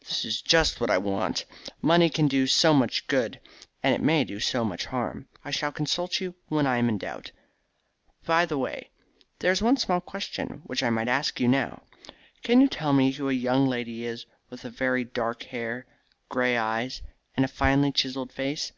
[0.00, 1.44] "That is just what I want.
[1.80, 3.38] Money can do so much good,
[3.80, 5.28] and it may do so much harm.
[5.44, 7.30] I shall consult you when I am in doubt.
[8.26, 8.90] By the way,
[9.38, 11.82] there is one small question which I might ask you now.
[12.42, 15.86] Can you tell me who a young lady is with very dark hair,
[16.28, 17.00] grey eyes,
[17.36, 18.72] and a finely chiselled face?